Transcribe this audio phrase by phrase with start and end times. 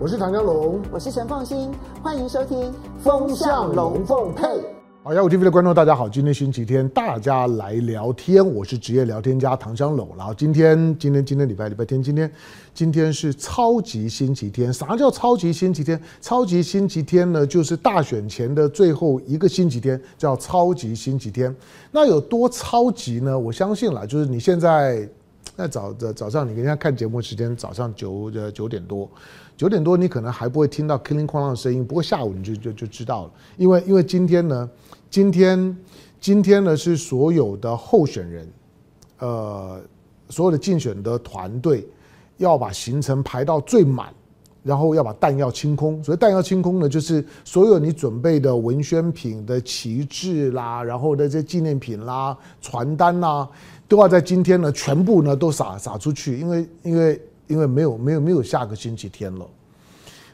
[0.00, 2.56] 我是唐江龙，我是陈凤新，欢迎收听
[3.00, 4.46] 《风向龙凤配》。
[5.02, 8.46] 好，雅虎 TV 的观众大家好，今天星期天，大家来聊天。
[8.54, 10.08] 我是职业聊天家唐湘龙。
[10.16, 12.30] 然后今天，今天，今天礼拜礼拜天，今天，
[12.72, 14.72] 今天是超级星期天。
[14.72, 16.00] 啥叫超级星期天？
[16.20, 21.52] 超级星期天呢，就是大选前的最后一个星期天，叫超级星期天。
[21.90, 23.36] 那有多超级呢？
[23.36, 25.08] 我相信啦，就是你现在。
[25.56, 29.10] 那早的早上，你跟人家看节目时间早上九呃九点多，
[29.56, 34.70] 九点多你可能还不会听到“叮铃哐啷”的声音，不过下午你就就就知道了，因为因为今天呢，
[35.10, 35.76] 今天
[36.20, 38.48] 今天呢是所有的候选人，
[39.18, 39.80] 呃，
[40.28, 41.86] 所有的竞选的团队
[42.36, 44.14] 要把行程排到最满，
[44.62, 46.02] 然后要把弹药清空。
[46.02, 53.48] 所以弹药清空呢，就是所有你准备的文宣品的旗帜啦，然后的这些纪念品啦、传单啦。
[53.86, 59.46] 都要在今天呢，全部呢都撒撒出去，因为因为因为没有没有没有下个星期天了。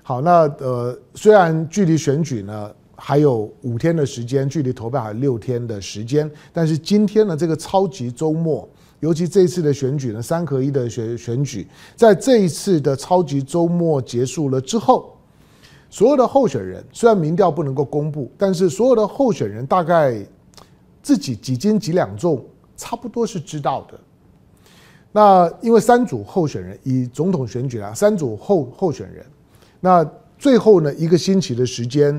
[0.02, 8.68] 好，那呃，虽然距离选举呢还有五天的时间，距离投票还有六天的时间，但是今天呢这个超级周末，
[9.04, 15.14] 尤其这一次的选举呢，三合一的选选举，在这一次的超级周末结束了之后，
[15.90, 20.16] 所有的候选人虽然民调不能够公布，但是所有的候选人大概
[21.02, 22.42] 自己几斤几两重。
[22.76, 23.96] 差不多是知道的。
[25.12, 29.24] 那因为三组候选人以总统选举啊，三组候候选人，
[29.78, 30.04] 那
[30.36, 32.12] 最后呢一个星期的时间，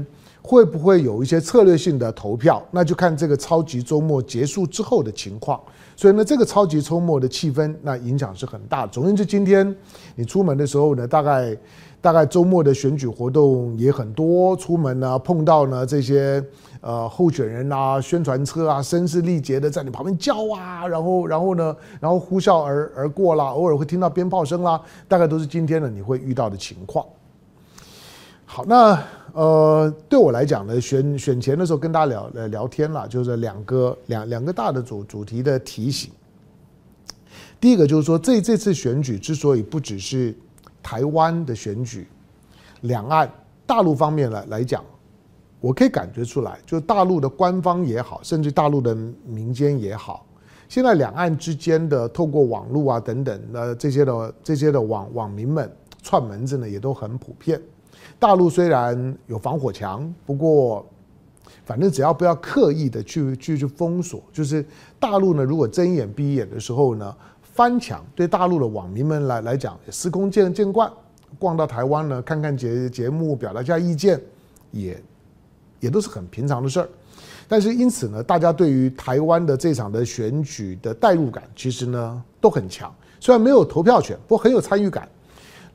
[0.45, 2.63] 会不会有一些策略性的投票？
[2.69, 5.59] 那就看这个超级周末结束之后的情况。
[5.95, 8.85] 所以呢，这个超级周末的气氛，那影响是很大。
[8.85, 9.75] 总之，就今天
[10.15, 11.57] 你出门的时候呢，大概
[11.99, 16.43] 大概周末的选举活动也很多，出门呢碰到呢这些。
[16.81, 27.03] 呃，候选人啊，宣传车啊，声嘶力竭的在你旁边叫啊，然后，然后呢，然后呼啸而而过啦，偶尔会听到鞭炮声啦，大概都是今天呢你会遇到的情况。
[28.45, 29.03] 好，那
[29.35, 36.09] 呃，对我来讲呢，选选前的时候跟大家聊呃聊天啦，就是两个两两个大的主主题的提醒。
[37.59, 40.33] 第一个就是说，这这次选举之所以不只是
[40.81, 42.07] 台湾的选举，
[42.83, 43.29] 两岸
[43.65, 44.81] 大陆方面来来讲。
[45.59, 50.25] 我可以感觉出来，就大陆的官方也好，甚至大陆的民间也好，
[50.69, 55.69] 现在两岸之间的透过网络啊等等，呃这些的这些的网网民们
[56.01, 57.61] 串门子呢也都很普遍。
[58.19, 60.85] 大陆虽然有防火墙，不过
[61.63, 64.65] 反正只要不要刻意的去去去封锁，就是
[64.99, 70.91] 大陆呢如果睁眼闭眼的时候呢翻墙，对大陆的网民们来来讲司空见见惯，
[71.37, 74.21] 逛到台湾呢看看节节目，表达一下意见
[74.71, 75.01] 也。
[75.81, 76.89] 也都是很平常的事儿，
[77.47, 82.91] 但是因此呢，大家对于台湾的这场的选举的代入感，其实呢都很强。
[83.19, 85.07] 虽然没有投票权，不过很有参与感。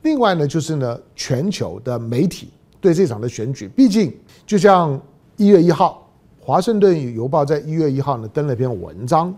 [0.01, 4.99] 另外呢，就是呢，全球的媒体对这场的选举，毕竟就像
[5.37, 6.09] 一月一号，
[6.45, 9.33] 《华盛顿邮报》在一月一号呢登了一篇文章。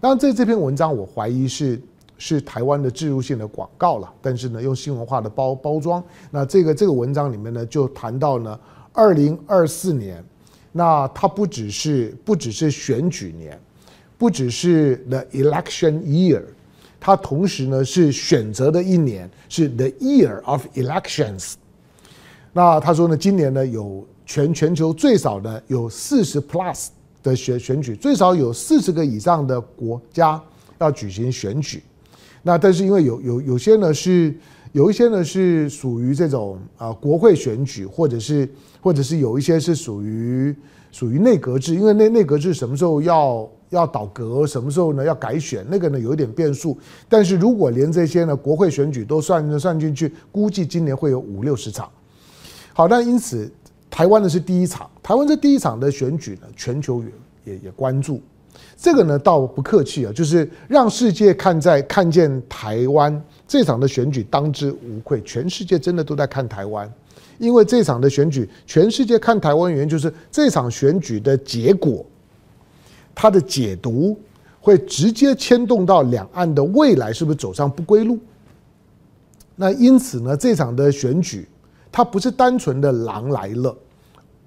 [0.00, 1.80] 当然，这这篇文章我怀疑是
[2.18, 6.02] 是台湾的植入性的广告了，但是呢，用新闻化的包包装。
[6.30, 8.58] 那这个这个文章里面呢，就谈到呢。
[8.98, 10.24] 二零二四年，
[10.72, 13.60] 那它不只是不只是选举年，
[14.16, 16.42] 不只是 the election year，
[17.06, 21.52] 它同时呢是选择的一年，是 the year of elections。
[22.52, 26.88] 那他说呢，今年呢有全全球最少的有四十 plus
[27.22, 30.42] 的选选举，最少有四十个以上的国家
[30.78, 31.80] 要举行选举。
[32.42, 34.34] 那但是因为有有有些呢是。
[34.72, 38.46] 有一些呢是属于这种啊国会选举，或者是
[38.82, 40.54] 或者是有一些是属于
[40.92, 46.76] 属于内阁制，因为内内阁制什么时候要要倒阁，什么时候呢要改选，那个呢有一点变数。
[47.08, 51.90] 但是如果连这些呢国会选举都算算进去，估计今年会有五六十场。
[52.72, 53.50] 好，那因此
[53.90, 57.02] 台湾呢是第一场，台湾这第一场的选举呢，全球
[57.44, 58.20] 也也也关注。
[58.76, 63.22] 这个呢倒不客气啊，就是让世界看在看见台湾。
[63.48, 66.92] 这场的选举当之无愧，全世界真的都在看台湾，
[67.38, 72.04] 因为这场的选举，全世界看台湾原因就是这场选举的结果，
[73.16, 74.16] 它的解读
[74.60, 78.16] 会直接牵动到两岸的未来是不是走上不归路。
[79.56, 81.48] 那因此呢，这场的选举
[81.90, 83.76] 它不是单纯的狼来了，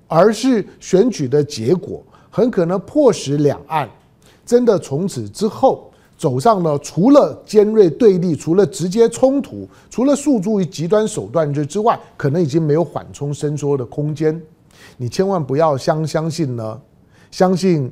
[0.08, 3.90] 而是选举的结果很可能迫使两岸
[4.46, 5.86] 真的从此之后。
[6.20, 14.38] 走上了除了尖锐对立、除了直接冲突、除了诉诸于极端手段之之外，可能已经没有缓冲伸缩的空间。
[14.98, 16.82] 你千万不要相相信呢，
[17.32, 17.90] 相信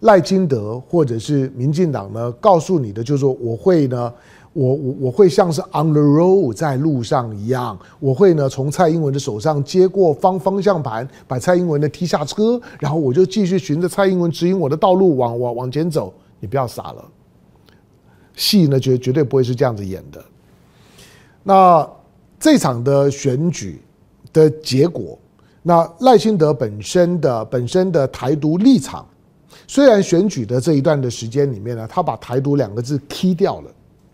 [0.00, 4.12] 赖清德或者是民进党呢告诉你的，就是说我会呢，
[4.52, 16.12] 我我我会像是 on the road 在路上一样，我会呢从蔡英文的手上接过方方向盘，把蔡英文呢踢下车，然后我就继续循着蔡英文指引我的道路往往往前走。
[16.40, 17.04] 你不要傻了，
[18.34, 20.24] 戏呢绝绝对不会是这样子演的。
[21.42, 21.86] 那
[22.38, 23.82] 这场的选举
[24.32, 25.18] 的结果，
[25.62, 29.06] 那赖清德本身的本身的台独立场，
[29.70, 33.70] 虽然选举的这一段的时间里面呢，他把台独两个字踢掉了。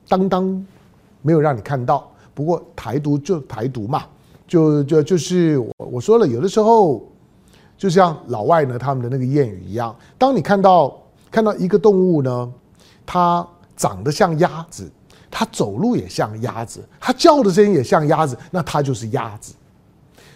[0.06, 0.66] 当当，
[1.22, 2.06] 没有让你看到。
[2.34, 4.02] 不过台独就台独嘛，
[4.46, 7.02] 就就就是我我说了，有的时候
[7.78, 10.94] 就像老外呢他们的那个谚语一样，当你看到
[11.30, 12.52] 看到一个动物呢，
[13.06, 13.48] 它
[13.78, 14.86] 长得像鸭子，
[15.30, 19.54] 它走路也像鸭子，它叫的声音也像鸭子，那它就是鸭子。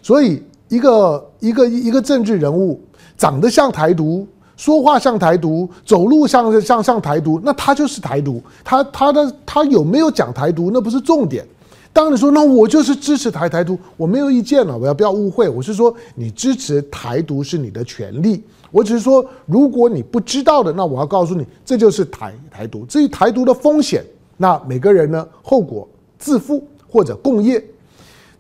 [0.01, 2.81] 所以一个一个一个政治人物
[3.19, 4.27] 长得像台独。
[4.61, 8.43] 说话像台独，走路像像像台独，那他就是台独。
[8.63, 11.43] 他他的他有没有讲台独，那不是重点。
[11.95, 14.77] 当你说那我就是支持台台独，我没有意见了。
[14.77, 15.49] 我要不要误会？
[15.49, 18.45] 我是说你支持台独是你的权利。
[18.71, 22.85] 我只是说，如果你不知道的，那我要告诉你，这就是台台独。
[22.85, 24.05] 至于台独的风险，
[24.37, 27.65] 那每个人呢后果自负或者共业。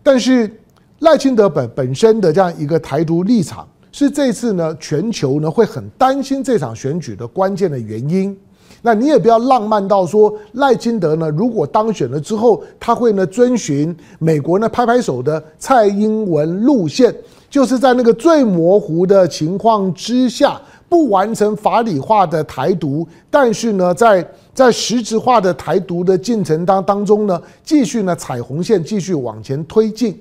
[0.02, 0.54] 但是
[0.98, 3.66] 赖清德本本身的这样一个台独立场。
[3.92, 8.36] 是这次呢，全球呢会很担心这场选举的关键的原因。
[8.82, 17.14] 那你也不要浪漫到说赖清德呢，如果当选了之后，他会呢遵循美国呢拍拍手的蔡英文路线，
[17.50, 20.58] 就是在那个最模糊的情况之下，
[20.88, 30.18] 不完成法理化的台独，但是呢，在在实质化的台独的进程当当中呢，继续呢踩红线，继续往前推进。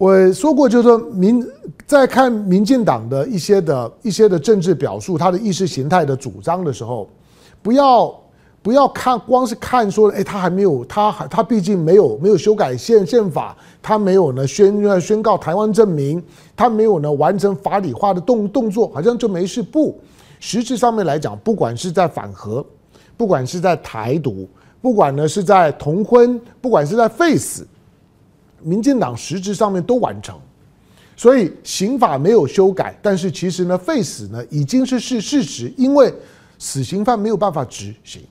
[0.00, 1.46] 我说过，就是说民
[1.86, 7.06] 在看民进党的一些的一些的政治表述，他的意识形态的主张的时候，
[7.60, 8.18] 不要
[8.62, 16.22] 不要看光是看说，哎，他还没有，他还他毕竟没有没有修改宪宪法，他没有呢宣宣告台湾正名，
[16.56, 19.62] 他没有呢完成法理化的动动作，好像就没事。
[19.62, 20.00] 不，
[20.38, 22.64] 实质上面来讲，不管是在反核，
[23.18, 24.48] 不管是在台独，
[24.80, 27.66] 不管呢是在同婚，不管是在废死。
[28.62, 30.38] 民进党实质上面都完成，
[31.16, 36.12] 所以刑法没有修改，但是其实呢，废死呢已经是事事实，因为
[36.58, 38.22] 死刑犯没有办法执行，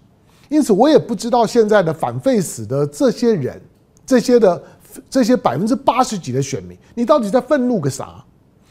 [0.50, 3.62] 因此我也不知道现在的反废死的这些人，
[4.06, 4.64] 这些的
[5.10, 8.24] 这些百分之八十几的选民，你到底在愤怒个啥？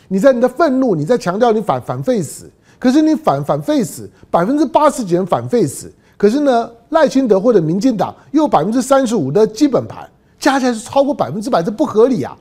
[0.09, 10.09] 你在你的愤怒，你在强调你反反废死，可是你反反废死，百分之八十几人反废死，可是呢，赖清德或者民进党又有百分之三十五的基本盘。
[10.39, 12.37] 加起来是超过百分之百，这不合理啊！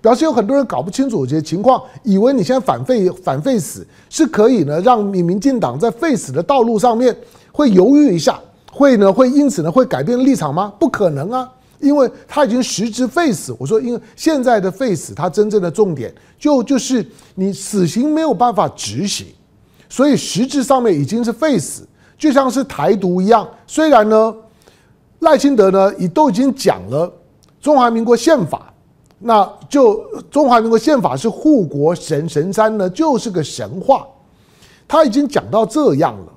[0.00, 7.16] 表示有很多人搞不清楚这些情况，以为你现在反废反废死是可以呢，让你民进党在废死的道路上面
[7.50, 8.38] 会犹豫一下，
[8.70, 10.72] 会呢会因此呢会改变立场吗？
[10.78, 11.50] 不可能啊，
[11.80, 13.52] 因为他已经实质废死。
[13.58, 17.04] 我说，因为现在的废死，它真正的重点就就是
[17.34, 19.26] 你死刑没有办法执行，
[19.88, 21.84] 所以实质上面已经是废死，
[22.16, 23.48] 就像是台独一样。
[23.66, 24.32] 虽然呢，
[25.18, 27.12] 赖清德呢也都已经讲了。
[27.60, 28.72] 中华民国宪法，
[29.18, 34.06] 那就中华民国宪法是护国神神山呢，就是个神话。
[34.86, 36.32] 他已经讲到这样了。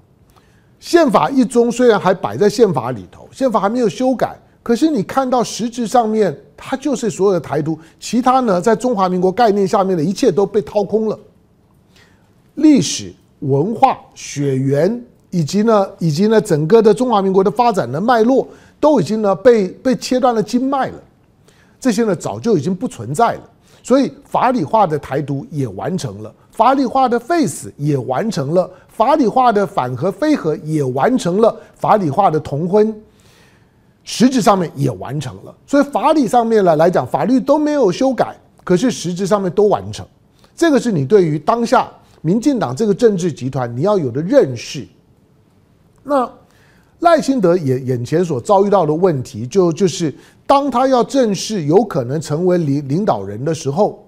[0.80, 11.18] 宪法一中虽然还摆在宪法里头，宪法还没有修改，可是你看到实质上面，它就是所有的台独，其他呢，在中华民国概念下面的一切都被掏空了。
[12.56, 18.48] 历史文化血缘，以及呢，以及呢，整个的中华民国的发展的脉络，
[18.80, 20.96] 都已经呢被被切断了经脉了。
[21.82, 23.50] 这些呢早就已经不存在了，
[23.82, 32.96] 所以法理化的台独也完成了，法理化的废死也完成了，法理化的反核非核也完成了，法理化的同婚，
[34.04, 35.54] 实质上面也完成了。
[35.66, 40.06] 所以法理上面呢来讲，法律都没有修改，可是实质上面都完成。
[40.56, 41.90] 这个是你对于当下
[42.22, 44.88] 民进党这个政治集团你要有的认识。
[46.04, 46.32] 那
[47.02, 50.12] 赖清德眼眼前所遭遇到的问题，就就是。
[50.48, 54.06] 当他要正式有可能成为领领导人的时候，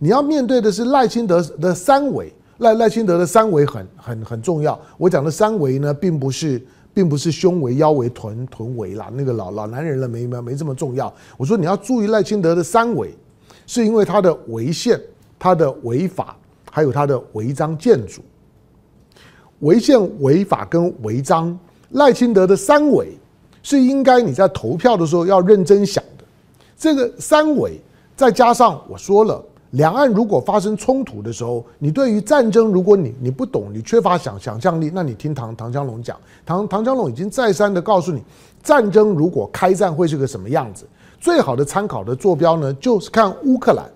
[0.00, 2.32] 你要面对的是赖清德的三围。
[2.58, 4.76] 赖赖清德的三围很很很重要。
[4.98, 6.60] 我讲的三围呢，并不是
[6.92, 11.12] 并不是胸围、腰围、臀臀围啦，那个老老男人了没没没这么重要。
[11.36, 13.14] 我说你要注意赖清德的三围，
[13.64, 15.00] 是因为他的违宪、
[15.38, 16.36] 他的违法，
[16.72, 18.20] 还有他的违章建筑。
[19.60, 21.56] 违宪、违法跟违章，
[21.94, 23.18] 赖清德的三围。
[23.66, 26.24] 是应该你在投票的时候要认真想的，
[26.76, 27.80] 这个三围
[28.14, 38.22] 再加上我说了两岸如果发生冲突的时候，你对于战争，如果你你不懂，你缺乏想想象力，那你听唐唐江龙讲，唐唐江龙已经再三的告诉你，
[38.62, 40.06] 战争如果开战会。
[40.06, 40.86] 是个什么样子。
[41.18, 43.90] 最好的参考的坐标呢，就是看乌克兰。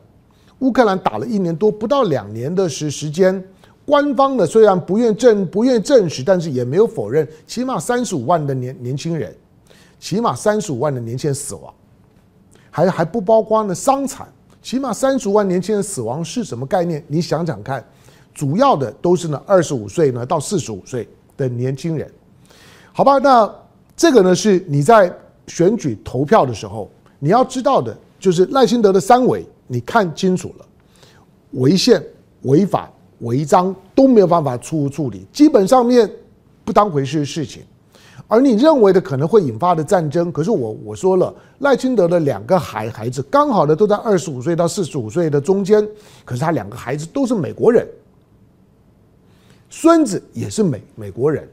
[0.60, 3.44] 乌克兰打了一年多，不到两年的时时间，
[3.88, 9.34] 官方呢虽然不愿证不愿证实，但是也没有否认，起码三十五万的年年轻人，
[9.98, 11.72] 起码三十五万的年轻人死亡，
[12.70, 14.28] 还还不包括呢伤残。
[14.60, 17.02] 起码三十五万年轻人死亡是什么概念？
[17.08, 17.82] 你想想看，
[18.34, 22.12] 主要的都是呢二十五岁呢到四十五岁的年轻人，
[22.92, 23.16] 好吧？
[23.16, 23.50] 那
[23.96, 25.10] 这个呢是你在
[25.46, 30.66] 选举投票的时候你要知道的，就是赖清德的三违，你看清楚了，
[31.52, 32.04] 违宪、
[32.42, 36.10] 违法、违章都没有办法处处理，基本上面
[36.64, 37.62] 不当回事的事情。
[38.26, 45.86] 而你认为的可能会引发的战争，可是我我说了，赖清德的两个孩孩子刚好的都在二十五岁到四十五岁的中间，
[46.24, 47.88] 可是他两个孩子都是美国人，
[49.70, 51.48] 孙子也是美美国人。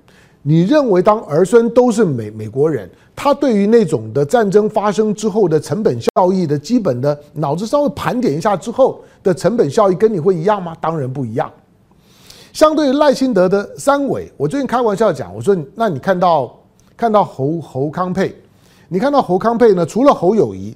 [0.47, 10.75] 你认为当儿孙都是美美国人，他对于那种的战争发生之后的成本效益的基本的脑子稍微盘点一下之后的成本效益跟你会一样吗？
[10.79, 11.51] 当然不一样。
[12.53, 16.55] 相对于赖清德的三违，我最近开玩笑讲，我说那你看到。
[16.97, 18.33] 看到侯侯康沛，
[18.87, 19.85] 你看到侯康沛呢？
[19.85, 20.73] 除了侯友谊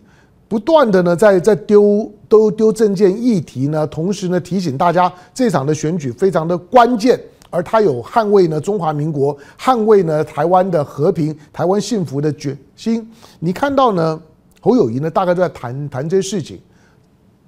[0.49, 7.17] 不断的呢在在丢都丢证件议题呢，同时呢提醒大家这场的选举非常的关键，
[7.50, 13.10] 而他有捍卫呢中华民国、捍卫呢台湾的和平、台湾幸福的决心。
[13.39, 14.22] 你看到呢
[14.62, 16.60] 侯友宜呢大概都在谈谈这些事情。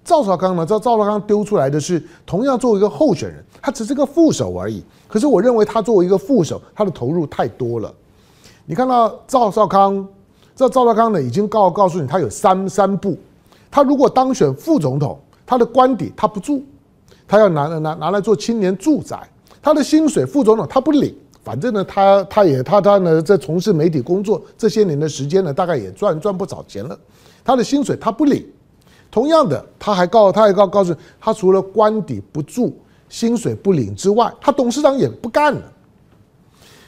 [0.04, 0.66] 赵少康呢？
[0.66, 4.84] 赵赵少康丢出来的是同样作为一个候选人，他只是个副手而已。
[5.08, 7.94] 可是我认为他作为一个副手，他的投入太多了。
[8.66, 10.06] 你看到赵少康，
[10.56, 13.16] 这赵少康呢已经告告诉你，他有三三步。
[13.70, 16.64] 他如果当选副总统，他的官邸他不住，
[17.28, 19.20] 他要拿拿拿来做青年住宅。
[19.62, 26.98] 他的薪水副总统他不领，反正呢他他也他他呢在从事媒体工作这些年的时间呢，大概也赚赚不少钱了。
[27.44, 28.46] 他的薪水他不领。
[29.10, 32.74] 同样的，他还告他还告告诉他，除了官邸不住、
[33.10, 35.62] 薪水不领之外，他董事长也不干了。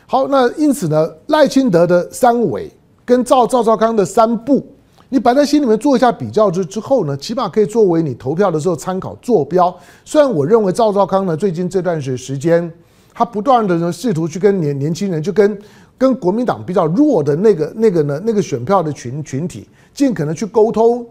[0.08, 2.72] 好，那因此呢，赖清德的三委
[3.04, 4.66] 跟赵赵少康的三不，
[5.14, 9.72] 你摆在心里面做一下比较之之后呢，起码可以作为你投票的时候参考坐标。
[10.04, 12.68] 虽然我认为赵少康呢，最近这段时时间，
[13.14, 15.56] 他不断的呢试图去跟年年轻人，就跟
[16.00, 21.06] 跟国民党比较弱的那个那个呢那个选票的群群体，尽可能去沟通，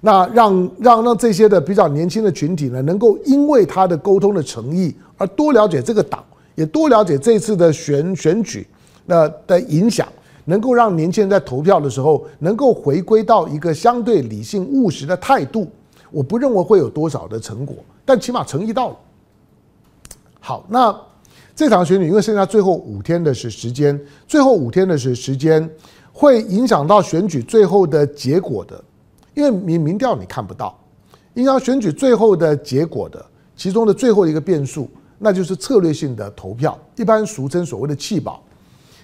[0.00, 6.22] 那让让让这些的比较年轻的群体呢，能够因为他的沟通的诚意而多了解这个党。
[6.54, 8.64] 也多了解这次的选选举，
[9.06, 10.06] 那的影响，
[10.50, 15.70] 能够让年轻人在投票的时候能够回归到一个相对理性务实的态度。
[16.10, 18.96] 我不认为会有多少的成果，但起码诚意到了。
[20.40, 20.92] 好，那
[21.54, 25.70] 这场选举因为剩下最后五天的是时间，最后五天的是时间
[26.12, 28.82] 会影响到选举最后的结果的，
[29.34, 30.76] 因为民民调你看不到，
[31.34, 34.90] 影响选举最后的结果的其中的最后一个变数。
[35.22, 38.42] 那就是策略性的投票，一般俗称所谓的弃保。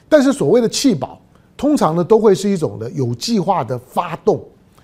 [0.08, 1.20] 但是所谓的弃保，
[1.56, 4.42] 通常呢都会是一种的有计划的发动，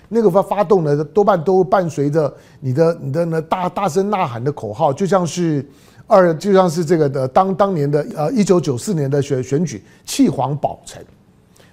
[0.09, 5.65] 那个发发动呢多半都伴随着你的你的呢大大声呐喊的口号，就像是
[6.07, 11.05] 二就像是这个的当当年的呃一九九四年的选选举弃黄保陈，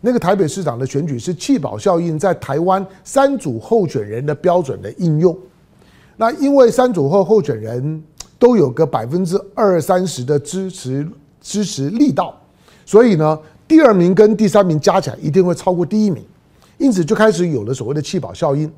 [0.01, 5.37] 那个台北市长的选举是弃保效应在台湾三组候选人的标准的应用。
[6.17, 8.03] 那因为三组候候选人。
[8.39, 11.05] 都有个百分之二三十的支持
[11.41, 12.33] 支持力道，
[12.85, 13.37] 所以呢，
[13.69, 16.25] 第二名跟第三名加起来一定会超过第一名，
[16.79, 18.69] 因此就开始有了所谓的弃保效应。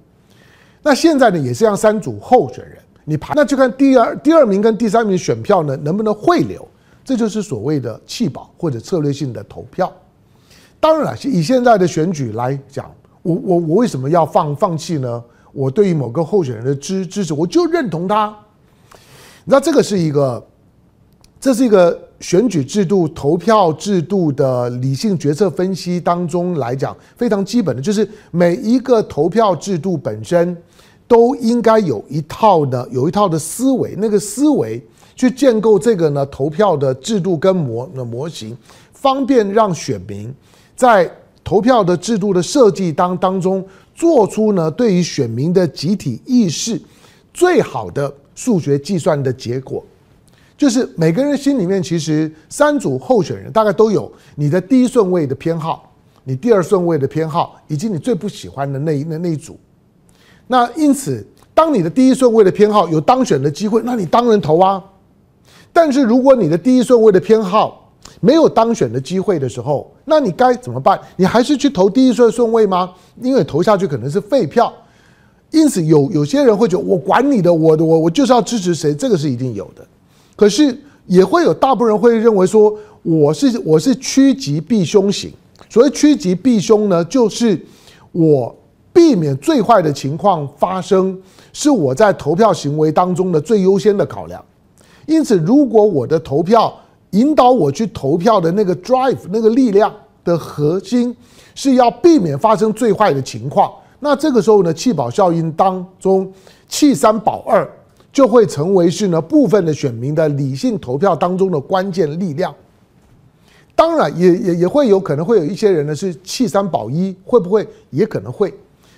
[0.84, 6.68] 那现在呢，也是让三组候选人，你排，那就看第二第二名跟第三名选票呢能不能汇流，
[7.06, 9.92] 这就是所谓的弃保或者策略性的投票。
[10.80, 15.24] 当然了，以现在的选举来讲，我我我为什么要放放弃呢？
[15.54, 18.36] 我对于某个候选人的支支持，我就认同他。
[19.46, 20.48] 那这个是一个，
[21.40, 30.56] 这是一个选举制度、投票制度的理性决策分析当中来讲非常基本的，就是每一个投票制度本身
[31.08, 34.82] 都应该有一套的、有一套的思维，那个思维
[35.16, 38.56] 去建构这个呢投票的制度跟模的模型，
[38.94, 40.34] 方便让选民
[40.76, 41.12] 在
[41.44, 46.82] 投票的制度的设计当当中做出呢对于选民的集体意识
[47.34, 48.14] 最好的。
[48.34, 49.84] 数学计算的结果，
[50.62, 55.92] 就是每个人心里面其实三组候选人大概都有你的第一顺位的偏好，
[56.24, 59.58] 你第二顺位的偏好，以及你最不喜欢的那一那那一组。
[60.46, 61.26] 那因此，
[61.56, 64.80] 当你的第一顺位的偏好有当选的机会，那你当然投啊。
[65.74, 71.02] 但是如果你的第一顺位的偏好没有当选的机会的时候，那你该怎么办？
[71.16, 72.94] 你还是去投第一顺顺位吗？
[73.20, 74.72] 因为投下去可能是废票。
[75.50, 79.84] 因此有有些人会觉得我管你的，我我我就是要支持谁，这个是一定有的。
[80.42, 85.32] 可是也会有大部分人会认为说，我是我是趋吉避凶型。
[85.70, 87.64] 所谓趋吉避凶呢，就是
[88.12, 88.56] 我
[88.92, 91.16] 避免最坏的情况发生，
[91.54, 94.44] 是我在投票行为当中的最优先的考量。
[95.06, 96.76] 因此，如果我的投票
[97.12, 99.94] 引导我去投票的那个 drive 那个力量
[100.24, 101.16] 的核心
[101.54, 106.34] 是要避免发生最坏的情况，那这个时候呢，弃保效应当中
[106.68, 107.70] 弃三保二
[108.12, 112.54] 就会成为是呢部分的选民的理性投票当中的关键力量。
[113.76, 118.54] 当然也，也也会有可能会有一些人呢是弃三保一，会不会也可能会？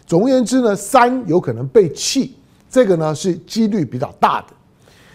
[0.05, 2.35] 总而言之呢，三有可能被弃，
[2.69, 4.47] 这个呢是几率比较大的。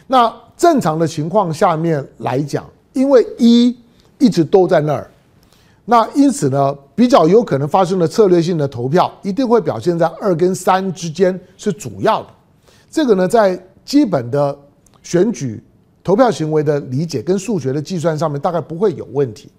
[0.07, 2.65] 那正常的情况下面来讲，
[2.95, 3.77] 因为一
[4.19, 5.11] 一直都在那儿，
[5.85, 12.29] 那因此呢，比较有可能发生的策略性的投票，一定会表现在二跟三之间是主要的。
[12.91, 14.55] 这个呢，在基本的
[15.03, 15.65] 选举
[16.05, 19.51] 投票行为的理解跟数学的计算上面，大概不会有问题。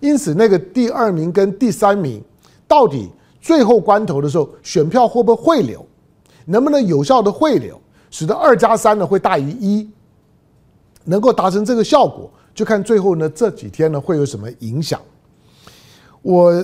[0.00, 2.22] 因此，那个第二名跟第三名，
[2.68, 3.08] 到底
[3.40, 5.82] 最后关头的时候，选票会不会汇流，
[6.44, 9.88] 能不能有效的汇流，使得二加三呢会大于一，
[11.04, 15.00] 能够达成这个效果，就看最后呢这几天呢会有什么影响。
[16.20, 16.62] 我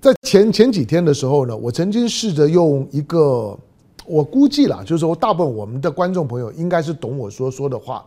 [0.00, 3.58] 在前前几天的时候呢，我曾经试着用一个，
[4.06, 8.04] 我估计了，就是说大部分我们的观众朋友应该是懂我说说的话，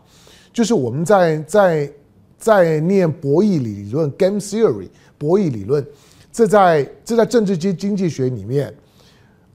[0.54, 1.92] 就是我们在在。
[2.40, 4.88] 在念博弈理论 （game theory），
[5.18, 5.84] 博弈理论，
[6.32, 8.72] 这在这在政治经经济学里面，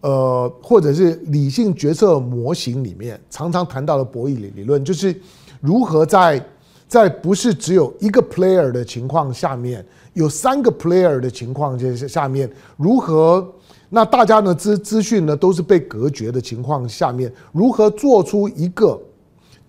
[0.00, 5.14] 呃，或者是理性决策模型里面，常常谈到的博弈理理论，就是
[5.60, 6.44] 如何在
[6.88, 13.48] 在不是只有一个 player 的情况下面，有三个 player 的情况下下面，如何
[13.94, 18.98] 那大家呢资资讯呢都是被隔绝的情况下面，如何做出一个。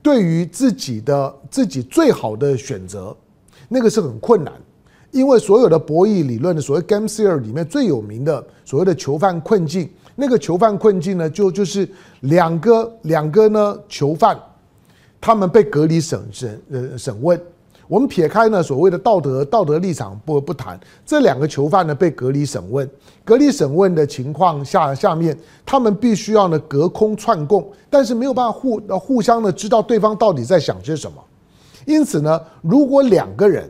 [0.01, 3.15] 对于自己的自己最好的选择，
[3.67, 4.53] 那个是很困难，
[5.11, 11.87] 因为所有的博弈理论的所谓 game theory 里面最有名的所谓的囚犯困境，那个囚犯困境呢，就就是
[12.21, 14.37] 两个两个呢囚犯，
[15.19, 17.41] 他们被隔离审审呃审问。
[17.93, 22.89] 我们撇开呢所谓的道德道德立场不不谈，这两个囚犯呢被隔离审问，
[23.23, 31.23] 隔离审问的情况下下面，他们必须要呢隔空串供，但是没有办法互互相的知道对方到底在想些什么。
[31.85, 33.69] 因此呢，如果两个人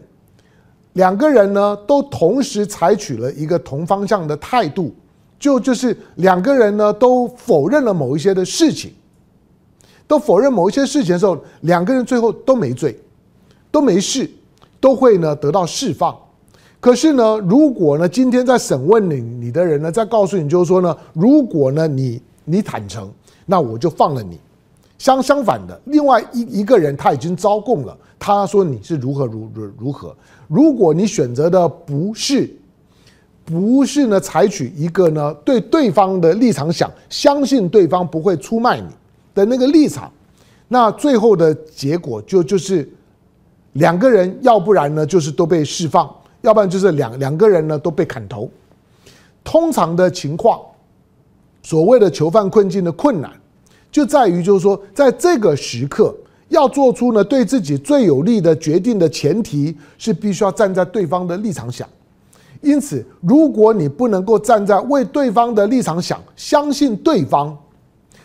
[0.94, 4.96] 两个人呢都同时采取了一个同方向的态度，
[5.38, 8.94] 就就是两个人呢都否认了某一些的事情，
[10.08, 12.98] 都否认某一些事情的时候，两个人最后都没罪。
[13.74, 14.30] 都没事，
[14.80, 16.16] 都会呢得到释放。
[16.80, 23.12] 可是呢，如果呢今天在审问你你的人呢，在告诉你就是说呢，如果呢你你坦诚，
[23.48, 24.38] 那我就放了你。
[25.00, 30.16] 相相反的，另外一一个人他已经招供了，他说你是如何如如如何。
[30.48, 32.56] 如果你选择的不是
[33.44, 38.88] 不是呢采取一个呢对对方的立场想，相信对方不会出卖你
[39.34, 40.12] 的那个立场，
[40.68, 42.88] 那最后的结果就就是。
[43.74, 46.10] 两个人，要不然呢就是都被释放，
[46.42, 48.50] 要不然就是两两个人呢都被砍头。
[49.44, 50.62] 通常的情况，
[51.64, 53.32] 所谓的囚犯困境的困难，
[53.92, 56.16] 就在于就是说，在这个时刻
[56.50, 61.88] 要做出呢对自己最有利的决定的前提是必须要站在对方的立场想。
[62.62, 67.58] 因此，如果你不能够站在为对方的立场想，相信对方，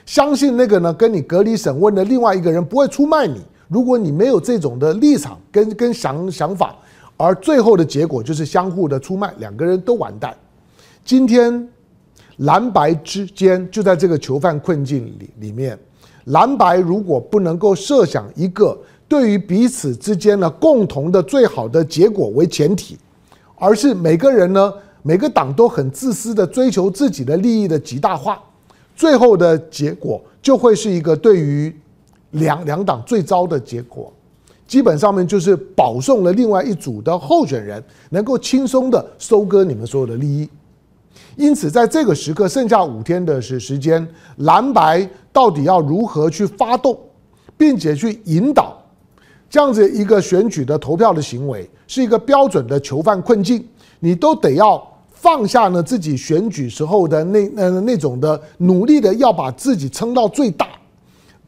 [0.07, 3.41] 相信那个呢跟你隔离审问的另外一个人不会出卖你。
[3.69, 6.75] 如果你没有这种的立场跟跟想想法，
[7.19, 10.35] 而最后的结果就是相互的出卖，两个人都完蛋。
[11.05, 11.69] 今天
[12.39, 15.79] 蓝白之间就在这个囚犯困境里里面，
[16.25, 22.97] 蓝白如果不能够设想一个对于彼此之间呢共同的最好的结果为前提，
[23.57, 28.43] 而是每个人呢每个党都很自私的追求自己的利益的极大化，
[28.97, 31.75] 最后的结果就会是一个对于。
[32.33, 34.13] 两两党最糟的结果，
[34.67, 40.49] 基本上面就是保送了另外一组的候选人，能够轻松的收割你们所有的利益。
[41.37, 44.07] 因此，在这个时刻，剩下五天的时时间，
[44.39, 46.99] 蓝白到底要如何去发动，
[47.57, 48.77] 并且去引导
[49.49, 53.65] 这样子一个选举的投票的行为，是一个标准的囚犯困境，
[54.01, 60.67] 你都得要放下呢自己选举时候的那呃那种的努力的要把自己撑到最大，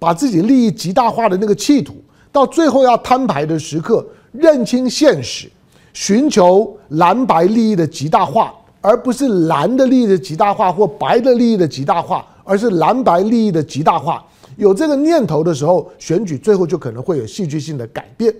[0.00, 1.94] 把自己利益极大化的那个企图，
[2.32, 5.48] 到最后要摊牌的时刻，认清现实，
[5.92, 14.24] 寻求蓝白利益的极大化，而不是蓝的利益的极大化或白的利益的极大化，而是蓝白利益的极大化。
[14.56, 18.34] 有这个念头的时候，选举最后就可能会有戏剧性的改变。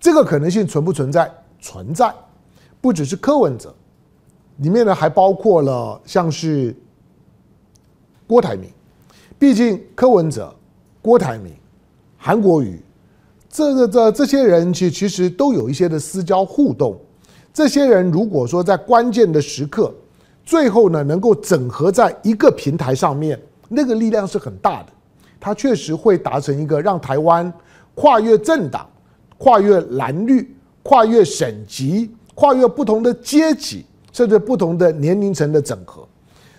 [0.00, 1.30] 这个可能性存不存在？
[1.60, 2.14] 存在，
[2.80, 3.74] 不只是柯文哲，
[4.58, 6.74] 里面呢还包括了像是
[8.26, 8.70] 郭台铭。
[9.38, 10.54] 毕竟柯文哲、
[11.02, 11.52] 郭台铭、
[12.16, 12.80] 韩国瑜，
[13.48, 16.98] 这个这这些人其其实都有一些的私交互动。
[17.52, 19.92] 这些人如果说在关键的时刻，
[20.44, 24.88] 最后呢能够整合在一个平台上面，那个力量是很大的。
[25.38, 27.52] 他确实会达成一个让台湾
[27.94, 28.88] 跨越政党、
[29.38, 36.06] 跨越蓝绿、跨越省级、跨越不同的阶级，甚至不同的年龄层的整合。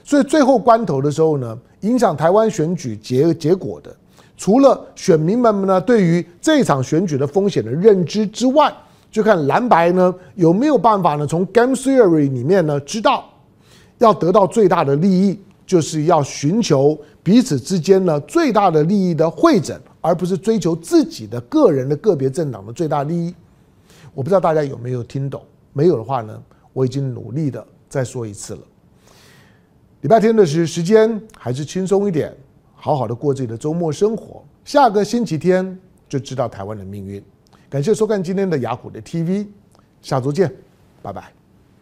[0.03, 3.95] 所以最后关头的时候呢，影响台湾选举结结果的，
[4.35, 8.73] 除了选民们呢对于这场选举的风险的认知之外，
[9.11, 13.25] 就看蓝白呢有没有办法呢从 game theory 里面呢知道
[13.99, 23.33] 要得到最大的利益，就是要寻求彼此之间呢最大的利益的会诊，而不是追求自己的个人的个别政党的最大利益。
[24.13, 25.41] 我不知道大家有没有听懂？
[25.73, 26.41] 没有的话呢，
[26.73, 28.59] 我已经努力的再说一次了。
[30.01, 32.35] 礼拜天的时时间还是轻松一点，
[32.75, 34.43] 好好的过自己的周末生活。
[34.63, 37.23] 下个星期天就知道台湾的命运。
[37.69, 39.47] 感谢收看今天的雅虎的 TV，
[40.01, 40.53] 下周见，
[41.01, 41.36] 拜拜。